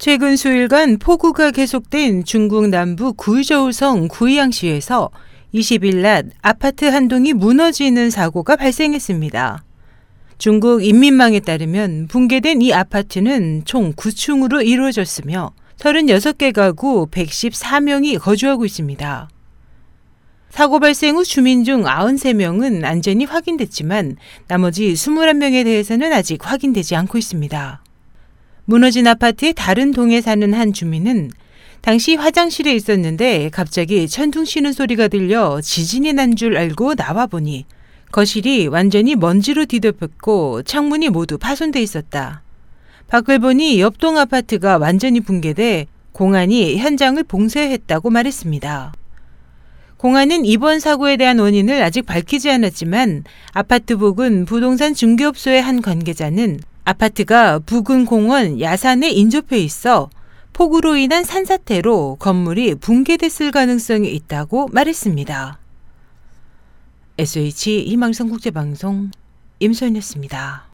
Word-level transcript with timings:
최근 0.00 0.34
수일간 0.34 0.96
폭우가 0.96 1.50
계속된 1.50 2.24
중국 2.24 2.68
남부 2.68 3.12
구이저우성 3.12 4.08
구이양시에서 4.08 5.10
20일 5.52 5.96
낮 5.96 6.24
아파트 6.40 6.86
한 6.86 7.06
동이 7.06 7.34
무너지는 7.34 8.08
사고가 8.08 8.56
발생했습니다. 8.56 9.62
중국 10.38 10.82
인민망에 10.82 11.40
따르면 11.40 12.06
붕괴된 12.08 12.62
이 12.62 12.72
아파트는 12.72 13.66
총 13.66 13.92
9층으로 13.92 14.66
이루어졌으며 14.66 15.52
36개 15.76 16.54
가구 16.54 17.06
114명이 17.10 18.18
거주하고 18.18 18.64
있습니다. 18.64 19.28
사고 20.48 20.80
발생 20.80 21.16
후 21.16 21.24
주민 21.24 21.62
중 21.62 21.82
93명은 21.82 22.84
안전이 22.84 23.26
확인됐지만 23.26 24.16
나머지 24.48 24.94
21명에 24.94 25.62
대해서는 25.62 26.10
아직 26.14 26.50
확인되지 26.50 26.96
않고 26.96 27.18
있습니다. 27.18 27.82
무너진 28.64 29.06
아파트의 29.06 29.54
다른 29.54 29.90
동에 29.92 30.20
사는 30.20 30.52
한 30.54 30.72
주민은 30.72 31.30
당시 31.80 32.14
화장실에 32.14 32.74
있었는데 32.74 33.50
갑자기 33.52 34.06
천둥 34.06 34.44
치는 34.44 34.72
소리가 34.72 35.08
들려 35.08 35.60
지진이 35.60 36.12
난 36.12 36.36
줄 36.36 36.56
알고 36.56 36.94
나와 36.94 37.26
보니 37.26 37.64
거실이 38.12 38.66
완전히 38.66 39.14
먼지로 39.14 39.66
뒤덮였고 39.66 40.62
창문이 40.62 41.08
모두 41.08 41.38
파손돼 41.38 41.80
있었다. 41.80 42.42
밖을 43.08 43.38
보니 43.38 43.80
옆동 43.80 44.18
아파트가 44.18 44.78
완전히 44.78 45.20
붕괴돼 45.20 45.86
공안이 46.12 46.76
현장을 46.76 47.22
봉쇄했다고 47.24 48.10
말했습니다. 48.10 48.92
공안은 49.96 50.44
이번 50.44 50.80
사고에 50.80 51.16
대한 51.16 51.38
원인을 51.38 51.82
아직 51.82 52.06
밝히지 52.06 52.50
않았지만 52.50 53.24
아파트 53.52 53.96
부근 53.96 54.44
부동산 54.44 54.94
중개업소의 54.94 55.60
한 55.62 55.82
관계자는 55.82 56.60
아파트가 56.84 57.60
부근 57.60 58.04
공원 58.04 58.60
야산에 58.60 59.10
인접해 59.10 59.58
있어 59.58 60.10
폭우로 60.52 60.96
인한 60.96 61.24
산사태로 61.24 62.16
건물이 62.18 62.76
붕괴됐을 62.76 63.50
가능성이 63.50 64.10
있다고 64.14 64.68
말했습니다. 64.68 65.58
SH 67.18 67.84
희망성 67.86 68.28
국제방송 68.28 69.10
임소연이었습니다. 69.60 70.69